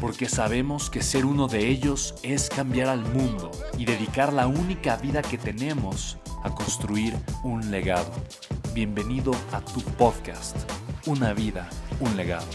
porque 0.00 0.28
sabemos 0.28 0.90
que 0.90 1.02
ser 1.02 1.24
uno 1.24 1.48
de 1.48 1.68
ellos 1.68 2.14
es 2.22 2.48
cambiar 2.48 2.88
al 2.88 3.00
mundo 3.00 3.50
y 3.78 3.84
dedicar 3.84 4.32
la 4.32 4.46
única 4.46 4.96
vida 4.96 5.22
que 5.22 5.38
tenemos 5.38 6.18
a 6.44 6.54
construir 6.54 7.14
un 7.42 7.70
legado. 7.70 8.12
Bienvenido 8.72 9.32
a 9.52 9.60
tu 9.60 9.80
podcast, 9.82 10.56
Una 11.06 11.32
vida, 11.32 11.68
un 12.00 12.16
legado. 12.16 12.46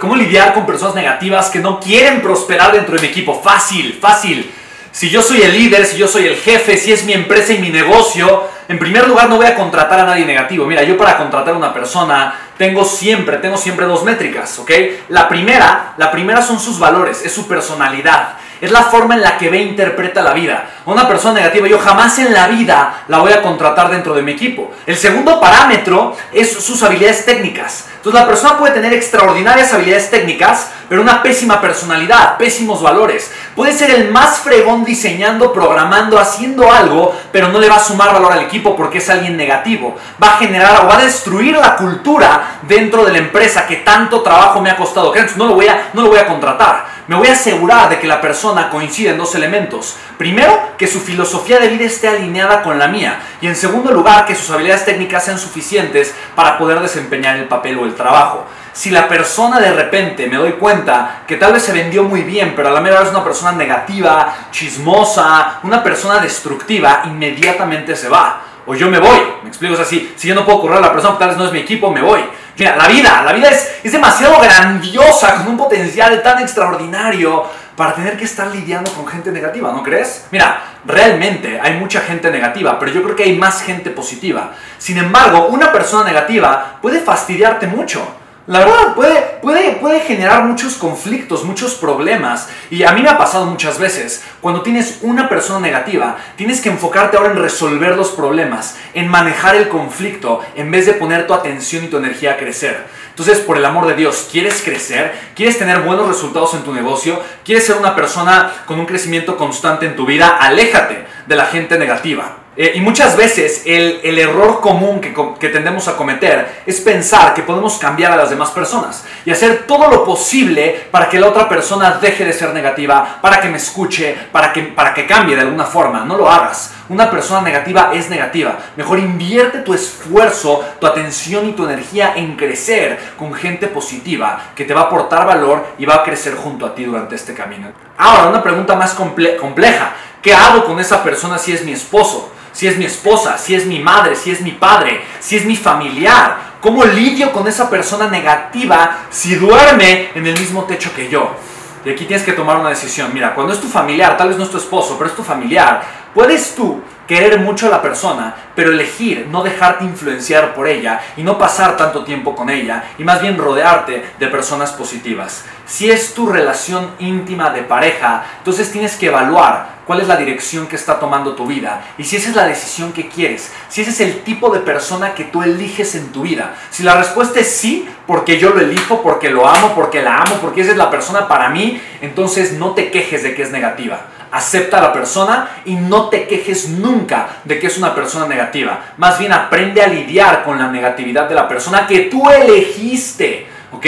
¿Cómo 0.00 0.16
lidiar 0.16 0.54
con 0.54 0.66
personas 0.66 0.94
negativas 0.94 1.50
que 1.50 1.58
no 1.58 1.80
quieren 1.80 2.20
prosperar 2.20 2.72
dentro 2.72 2.96
de 2.96 3.02
mi 3.02 3.08
equipo? 3.08 3.40
Fácil, 3.42 3.94
fácil. 3.94 4.50
Si 4.92 5.10
yo 5.10 5.22
soy 5.22 5.42
el 5.42 5.52
líder, 5.52 5.84
si 5.84 5.98
yo 5.98 6.08
soy 6.08 6.26
el 6.26 6.36
jefe, 6.36 6.76
si 6.78 6.92
es 6.92 7.04
mi 7.04 7.12
empresa 7.12 7.52
y 7.52 7.58
mi 7.58 7.70
negocio, 7.70 8.44
en 8.68 8.78
primer 8.78 9.06
lugar 9.06 9.28
no 9.28 9.36
voy 9.36 9.46
a 9.46 9.54
contratar 9.54 10.00
a 10.00 10.04
nadie 10.04 10.24
negativo. 10.24 10.66
Mira, 10.66 10.82
yo 10.82 10.96
para 10.96 11.16
contratar 11.16 11.54
a 11.54 11.56
una 11.56 11.72
persona 11.72 12.34
tengo 12.58 12.84
siempre, 12.84 13.38
tengo 13.38 13.56
siempre 13.56 13.86
dos 13.86 14.04
métricas, 14.04 14.58
¿ok? 14.58 14.70
La 15.08 15.28
primera, 15.28 15.94
la 15.96 16.10
primera 16.10 16.42
son 16.42 16.58
sus 16.58 16.78
valores, 16.78 17.24
es 17.24 17.32
su 17.32 17.46
personalidad. 17.46 18.34
Es 18.60 18.70
la 18.70 18.84
forma 18.84 19.14
en 19.14 19.22
la 19.22 19.36
que 19.36 19.50
ve 19.50 19.58
e 19.58 19.62
interpreta 19.62 20.22
la 20.22 20.32
vida. 20.32 20.66
Una 20.86 21.06
persona 21.06 21.34
negativa, 21.34 21.68
yo 21.68 21.78
jamás 21.78 22.18
en 22.18 22.32
la 22.32 22.48
vida 22.48 23.04
la 23.08 23.18
voy 23.18 23.32
a 23.32 23.42
contratar 23.42 23.90
dentro 23.90 24.14
de 24.14 24.22
mi 24.22 24.32
equipo. 24.32 24.72
El 24.86 24.96
segundo 24.96 25.40
parámetro 25.40 26.16
es 26.32 26.52
sus 26.52 26.82
habilidades 26.82 27.26
técnicas. 27.26 27.88
Entonces 27.96 28.20
la 28.20 28.26
persona 28.28 28.56
puede 28.56 28.72
tener 28.72 28.92
extraordinarias 28.92 29.74
habilidades 29.74 30.10
técnicas, 30.10 30.70
pero 30.88 31.02
una 31.02 31.22
pésima 31.22 31.60
personalidad, 31.60 32.38
pésimos 32.38 32.80
valores. 32.80 33.32
Puede 33.56 33.72
ser 33.72 33.90
el 33.90 34.10
más 34.10 34.38
fregón 34.38 34.84
diseñando, 34.84 35.52
programando, 35.52 36.18
haciendo 36.18 36.70
algo, 36.70 37.14
pero 37.32 37.48
no 37.48 37.58
le 37.58 37.68
va 37.68 37.76
a 37.76 37.80
sumar 37.80 38.12
valor 38.12 38.32
al 38.32 38.42
equipo 38.42 38.76
porque 38.76 38.98
es 38.98 39.10
alguien 39.10 39.36
negativo. 39.36 39.96
Va 40.22 40.34
a 40.34 40.38
generar 40.38 40.84
o 40.84 40.86
va 40.86 40.98
a 40.98 41.04
destruir 41.04 41.56
la 41.56 41.76
cultura 41.76 42.60
dentro 42.62 43.04
de 43.04 43.12
la 43.12 43.18
empresa 43.18 43.66
que 43.66 43.76
tanto 43.76 44.22
trabajo 44.22 44.60
me 44.60 44.70
ha 44.70 44.76
costado. 44.76 45.12
No 45.34 45.46
lo 45.46 45.54
voy 45.54 45.66
a, 45.66 45.90
no 45.92 46.02
lo 46.02 46.08
voy 46.08 46.18
a 46.18 46.26
contratar 46.26 46.95
me 47.08 47.14
voy 47.16 47.28
a 47.28 47.32
asegurar 47.32 47.88
de 47.88 48.00
que 48.00 48.06
la 48.06 48.20
persona 48.20 48.68
coincide 48.68 49.10
en 49.10 49.18
dos 49.18 49.34
elementos. 49.34 49.96
Primero, 50.18 50.58
que 50.76 50.86
su 50.86 51.00
filosofía 51.00 51.60
de 51.60 51.68
vida 51.68 51.84
esté 51.84 52.08
alineada 52.08 52.62
con 52.62 52.78
la 52.78 52.88
mía. 52.88 53.20
Y 53.40 53.46
en 53.46 53.54
segundo 53.54 53.92
lugar, 53.92 54.26
que 54.26 54.34
sus 54.34 54.50
habilidades 54.50 54.84
técnicas 54.84 55.24
sean 55.24 55.38
suficientes 55.38 56.14
para 56.34 56.58
poder 56.58 56.80
desempeñar 56.80 57.36
el 57.36 57.46
papel 57.46 57.78
o 57.78 57.84
el 57.84 57.94
trabajo. 57.94 58.46
Si 58.72 58.90
la 58.90 59.08
persona 59.08 59.60
de 59.60 59.72
repente 59.72 60.26
me 60.26 60.36
doy 60.36 60.52
cuenta 60.52 61.22
que 61.26 61.36
tal 61.36 61.52
vez 61.52 61.62
se 61.62 61.72
vendió 61.72 62.02
muy 62.02 62.22
bien, 62.22 62.54
pero 62.54 62.68
a 62.68 62.72
la 62.72 62.80
mera 62.80 63.02
es 63.02 63.10
una 63.10 63.24
persona 63.24 63.52
negativa, 63.52 64.34
chismosa, 64.50 65.60
una 65.62 65.82
persona 65.82 66.18
destructiva, 66.18 67.02
inmediatamente 67.06 67.96
se 67.96 68.08
va. 68.08 68.42
O 68.66 68.74
yo 68.74 68.90
me 68.90 68.98
voy. 68.98 69.18
Me 69.42 69.48
explico, 69.48 69.74
es 69.74 69.80
así. 69.80 70.12
Si 70.16 70.26
yo 70.26 70.34
no 70.34 70.44
puedo 70.44 70.60
correr 70.60 70.78
a 70.78 70.80
la 70.80 70.92
persona, 70.92 71.16
tal 71.16 71.28
vez 71.28 71.38
no 71.38 71.46
es 71.46 71.52
mi 71.52 71.60
equipo, 71.60 71.90
me 71.90 72.02
voy. 72.02 72.20
Mira, 72.58 72.76
la 72.76 72.88
vida, 72.88 73.22
la 73.22 73.32
vida 73.32 73.50
es, 73.50 73.80
es 73.82 73.92
demasiado 73.92 74.40
grandiosa, 74.40 75.36
con 75.36 75.48
un 75.48 75.56
potencial 75.56 76.22
tan 76.22 76.40
extraordinario 76.42 77.44
para 77.76 77.94
tener 77.94 78.16
que 78.16 78.24
estar 78.24 78.48
lidiando 78.48 78.90
con 78.92 79.06
gente 79.06 79.30
negativa, 79.30 79.70
¿no 79.70 79.82
crees? 79.82 80.26
Mira, 80.30 80.62
realmente 80.86 81.60
hay 81.60 81.74
mucha 81.74 82.00
gente 82.00 82.30
negativa, 82.30 82.78
pero 82.78 82.90
yo 82.90 83.02
creo 83.02 83.14
que 83.14 83.24
hay 83.24 83.36
más 83.36 83.62
gente 83.62 83.90
positiva. 83.90 84.52
Sin 84.78 84.96
embargo, 84.96 85.48
una 85.48 85.70
persona 85.70 86.04
negativa 86.04 86.78
puede 86.80 87.00
fastidiarte 87.00 87.66
mucho. 87.66 88.25
La 88.46 88.60
verdad, 88.60 88.94
puede, 88.94 89.20
puede, 89.42 89.72
puede 89.72 90.00
generar 90.00 90.44
muchos 90.44 90.74
conflictos, 90.74 91.42
muchos 91.42 91.74
problemas. 91.74 92.48
Y 92.70 92.84
a 92.84 92.92
mí 92.92 93.02
me 93.02 93.08
ha 93.08 93.18
pasado 93.18 93.44
muchas 93.46 93.80
veces. 93.80 94.22
Cuando 94.40 94.62
tienes 94.62 95.00
una 95.02 95.28
persona 95.28 95.58
negativa, 95.58 96.16
tienes 96.36 96.60
que 96.60 96.68
enfocarte 96.68 97.16
ahora 97.16 97.32
en 97.32 97.38
resolver 97.38 97.96
los 97.96 98.10
problemas, 98.10 98.78
en 98.94 99.08
manejar 99.08 99.56
el 99.56 99.68
conflicto, 99.68 100.42
en 100.54 100.70
vez 100.70 100.86
de 100.86 100.92
poner 100.92 101.26
tu 101.26 101.34
atención 101.34 101.84
y 101.84 101.88
tu 101.88 101.96
energía 101.96 102.32
a 102.32 102.36
crecer. 102.36 102.86
Entonces, 103.08 103.40
por 103.40 103.56
el 103.56 103.64
amor 103.64 103.88
de 103.88 103.94
Dios, 103.94 104.28
¿quieres 104.30 104.62
crecer? 104.62 105.12
¿Quieres 105.34 105.58
tener 105.58 105.80
buenos 105.80 106.06
resultados 106.06 106.54
en 106.54 106.62
tu 106.62 106.72
negocio? 106.72 107.20
¿Quieres 107.44 107.66
ser 107.66 107.76
una 107.76 107.96
persona 107.96 108.52
con 108.66 108.78
un 108.78 108.86
crecimiento 108.86 109.36
constante 109.36 109.86
en 109.86 109.96
tu 109.96 110.06
vida? 110.06 110.36
Aléjate 110.40 111.04
de 111.26 111.34
la 111.34 111.46
gente 111.46 111.78
negativa. 111.78 112.45
Eh, 112.58 112.72
y 112.76 112.80
muchas 112.80 113.18
veces 113.18 113.64
el, 113.66 114.00
el 114.02 114.18
error 114.18 114.60
común 114.62 114.98
que, 114.98 115.14
que, 115.38 115.50
tendemos 115.50 115.88
a 115.88 115.96
cometer 115.96 116.62
es 116.64 116.80
pensar 116.80 117.34
que 117.34 117.42
podemos 117.42 117.76
cambiar 117.76 118.12
a 118.12 118.16
las 118.16 118.30
demás 118.30 118.48
personas 118.50 119.04
y 119.26 119.30
hacer 119.30 119.64
todo 119.66 119.90
lo 119.90 120.06
posible 120.06 120.86
para 120.90 121.10
que 121.10 121.20
la 121.20 121.26
otra 121.26 121.50
persona 121.50 121.98
deje 122.00 122.24
de 122.24 122.32
ser 122.32 122.54
negativa, 122.54 123.18
para 123.20 123.42
que 123.42 123.50
me 123.50 123.58
escuche, 123.58 124.16
para 124.32 124.54
que, 124.54 124.62
para 124.62 124.94
que 124.94 125.06
cambie 125.06 125.36
de 125.36 125.42
alguna 125.42 125.64
forma. 125.64 126.06
No 126.06 126.16
lo 126.16 126.30
hagas. 126.30 126.72
Una 126.88 127.10
persona 127.10 127.42
negativa 127.42 127.90
es 127.92 128.08
negativa. 128.08 128.56
Mejor 128.76 129.00
invierte 129.00 129.58
tu 129.58 129.74
esfuerzo, 129.74 130.64
tu 130.80 130.86
atención 130.86 131.50
y 131.50 131.52
tu 131.52 131.64
energía 131.64 132.14
en 132.16 132.36
crecer 132.36 132.98
con 133.18 133.34
gente 133.34 133.66
positiva 133.66 134.52
que 134.54 134.64
te 134.64 134.72
va 134.72 134.82
a 134.82 134.84
aportar 134.84 135.26
valor 135.26 135.74
y 135.78 135.84
va 135.84 135.96
a 135.96 136.04
crecer 136.04 136.34
junto 136.36 136.64
a 136.64 136.74
ti 136.74 136.84
durante 136.84 137.16
este 137.16 137.34
camino. 137.34 137.68
Ahora, 137.98 138.28
una 138.28 138.42
pregunta 138.42 138.76
más 138.76 138.94
compleja. 138.94 139.92
¿Qué 140.22 140.32
hago 140.32 140.64
con 140.64 140.80
esa 140.80 141.04
persona 141.04 141.36
si 141.38 141.52
es 141.52 141.62
mi 141.62 141.72
esposo? 141.72 142.32
Si 142.56 142.66
es 142.66 142.78
mi 142.78 142.86
esposa, 142.86 143.36
si 143.36 143.54
es 143.54 143.66
mi 143.66 143.80
madre, 143.80 144.16
si 144.16 144.30
es 144.30 144.40
mi 144.40 144.52
padre, 144.52 145.02
si 145.20 145.36
es 145.36 145.44
mi 145.44 145.56
familiar. 145.56 146.54
¿Cómo 146.62 146.86
lidio 146.86 147.30
con 147.30 147.46
esa 147.46 147.68
persona 147.68 148.08
negativa 148.08 149.00
si 149.10 149.34
duerme 149.34 150.08
en 150.14 150.26
el 150.26 150.40
mismo 150.40 150.64
techo 150.64 150.90
que 150.94 151.10
yo? 151.10 151.36
Y 151.84 151.90
aquí 151.90 152.06
tienes 152.06 152.24
que 152.24 152.32
tomar 152.32 152.56
una 152.56 152.70
decisión. 152.70 153.12
Mira, 153.12 153.34
cuando 153.34 153.52
es 153.52 153.60
tu 153.60 153.68
familiar, 153.68 154.16
tal 154.16 154.30
vez 154.30 154.38
no 154.38 154.44
es 154.44 154.50
tu 154.50 154.56
esposo, 154.56 154.96
pero 154.96 155.10
es 155.10 155.14
tu 155.14 155.22
familiar, 155.22 155.82
puedes 156.14 156.54
tú 156.54 156.80
querer 157.06 157.38
mucho 157.40 157.66
a 157.66 157.70
la 157.70 157.82
persona, 157.82 158.34
pero 158.54 158.72
elegir 158.72 159.28
no 159.30 159.42
dejarte 159.42 159.84
influenciar 159.84 160.54
por 160.54 160.66
ella 160.66 161.02
y 161.18 161.22
no 161.22 161.36
pasar 161.36 161.76
tanto 161.76 162.04
tiempo 162.04 162.34
con 162.34 162.48
ella 162.48 162.84
y 162.96 163.04
más 163.04 163.20
bien 163.20 163.36
rodearte 163.36 164.12
de 164.18 164.26
personas 164.28 164.72
positivas. 164.72 165.44
Si 165.66 165.90
es 165.90 166.14
tu 166.14 166.26
relación 166.26 166.92
íntima 167.00 167.50
de 167.50 167.64
pareja, 167.64 168.24
entonces 168.38 168.72
tienes 168.72 168.96
que 168.96 169.08
evaluar 169.08 169.75
cuál 169.86 170.00
es 170.00 170.08
la 170.08 170.16
dirección 170.16 170.66
que 170.66 170.76
está 170.76 170.98
tomando 170.98 171.34
tu 171.34 171.46
vida 171.46 171.84
y 171.96 172.04
si 172.04 172.16
esa 172.16 172.30
es 172.30 172.36
la 172.36 172.46
decisión 172.46 172.92
que 172.92 173.08
quieres, 173.08 173.52
si 173.68 173.82
ese 173.82 173.90
es 173.90 174.00
el 174.00 174.22
tipo 174.22 174.50
de 174.50 174.60
persona 174.60 175.14
que 175.14 175.24
tú 175.24 175.42
eliges 175.42 175.94
en 175.94 176.12
tu 176.12 176.22
vida. 176.22 176.54
Si 176.70 176.82
la 176.82 176.96
respuesta 176.96 177.40
es 177.40 177.48
sí, 177.48 177.88
porque 178.06 178.38
yo 178.38 178.50
lo 178.50 178.60
elijo, 178.60 179.02
porque 179.02 179.30
lo 179.30 179.48
amo, 179.48 179.74
porque 179.74 180.02
la 180.02 180.18
amo, 180.18 180.36
porque 180.40 180.62
esa 180.62 180.72
es 180.72 180.76
la 180.76 180.90
persona 180.90 181.28
para 181.28 181.48
mí, 181.50 181.80
entonces 182.00 182.52
no 182.52 182.72
te 182.72 182.90
quejes 182.90 183.22
de 183.22 183.34
que 183.34 183.42
es 183.42 183.50
negativa 183.50 184.06
acepta 184.30 184.78
a 184.78 184.82
la 184.82 184.92
persona 184.92 185.48
y 185.64 185.76
no 185.76 186.08
te 186.08 186.26
quejes 186.26 186.68
nunca 186.68 187.28
de 187.44 187.58
que 187.58 187.68
es 187.68 187.78
una 187.78 187.94
persona 187.94 188.26
negativa. 188.26 188.92
Más 188.96 189.18
bien 189.18 189.32
aprende 189.32 189.82
a 189.82 189.86
lidiar 189.86 190.44
con 190.44 190.58
la 190.58 190.68
negatividad 190.68 191.28
de 191.28 191.34
la 191.34 191.48
persona 191.48 191.86
que 191.86 192.00
tú 192.00 192.28
elegiste, 192.28 193.46
¿ok? 193.72 193.86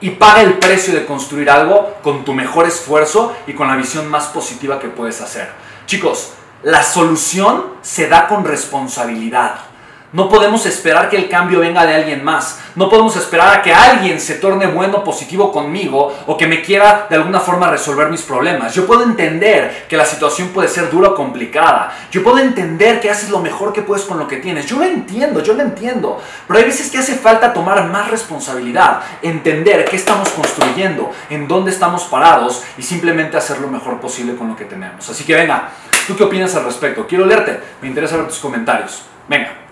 Y 0.00 0.10
paga 0.10 0.42
el 0.42 0.58
precio 0.58 0.94
de 0.94 1.06
construir 1.06 1.50
algo 1.50 1.96
con 2.02 2.24
tu 2.24 2.34
mejor 2.34 2.66
esfuerzo 2.66 3.34
y 3.46 3.54
con 3.54 3.68
la 3.68 3.76
visión 3.76 4.08
más 4.08 4.26
positiva 4.26 4.78
que 4.78 4.88
puedes 4.88 5.20
hacer. 5.20 5.50
Chicos, 5.86 6.32
la 6.62 6.82
solución 6.82 7.64
se 7.82 8.08
da 8.08 8.26
con 8.26 8.44
responsabilidad. 8.44 9.65
No 10.16 10.30
podemos 10.30 10.64
esperar 10.64 11.10
que 11.10 11.18
el 11.18 11.28
cambio 11.28 11.60
venga 11.60 11.84
de 11.84 11.94
alguien 11.94 12.24
más. 12.24 12.60
No 12.74 12.88
podemos 12.88 13.14
esperar 13.16 13.54
a 13.54 13.60
que 13.60 13.74
alguien 13.74 14.18
se 14.18 14.36
torne 14.36 14.66
bueno, 14.66 15.04
positivo 15.04 15.52
conmigo 15.52 16.10
o 16.26 16.38
que 16.38 16.46
me 16.46 16.62
quiera 16.62 17.06
de 17.10 17.16
alguna 17.16 17.38
forma 17.38 17.70
resolver 17.70 18.08
mis 18.08 18.22
problemas. 18.22 18.72
Yo 18.72 18.86
puedo 18.86 19.02
entender 19.02 19.84
que 19.86 19.94
la 19.94 20.06
situación 20.06 20.48
puede 20.54 20.68
ser 20.68 20.90
dura 20.90 21.10
o 21.10 21.14
complicada. 21.14 21.94
Yo 22.10 22.22
puedo 22.22 22.38
entender 22.38 22.98
que 22.98 23.10
haces 23.10 23.28
lo 23.28 23.40
mejor 23.40 23.74
que 23.74 23.82
puedes 23.82 24.06
con 24.06 24.18
lo 24.18 24.26
que 24.26 24.38
tienes. 24.38 24.64
Yo 24.64 24.78
lo 24.78 24.84
entiendo, 24.84 25.42
yo 25.42 25.52
lo 25.52 25.60
entiendo. 25.60 26.18
Pero 26.46 26.60
hay 26.60 26.64
veces 26.64 26.90
que 26.90 26.96
hace 26.96 27.16
falta 27.16 27.52
tomar 27.52 27.84
más 27.90 28.10
responsabilidad, 28.10 29.02
entender 29.20 29.84
qué 29.84 29.96
estamos 29.96 30.30
construyendo, 30.30 31.10
en 31.28 31.46
dónde 31.46 31.72
estamos 31.72 32.04
parados 32.04 32.64
y 32.78 32.82
simplemente 32.82 33.36
hacer 33.36 33.60
lo 33.60 33.68
mejor 33.68 34.00
posible 34.00 34.34
con 34.34 34.48
lo 34.48 34.56
que 34.56 34.64
tenemos. 34.64 35.10
Así 35.10 35.24
que 35.24 35.34
venga, 35.34 35.68
¿tú 36.06 36.16
qué 36.16 36.24
opinas 36.24 36.54
al 36.54 36.64
respecto? 36.64 37.06
Quiero 37.06 37.26
leerte, 37.26 37.60
me 37.82 37.88
interesa 37.88 38.16
ver 38.16 38.28
tus 38.28 38.38
comentarios. 38.38 39.02
Venga. 39.28 39.65